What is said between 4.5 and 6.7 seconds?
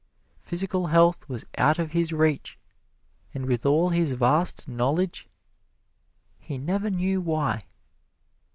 knowledge, he